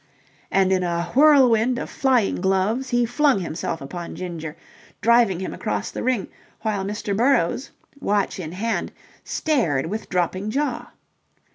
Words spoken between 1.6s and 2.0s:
of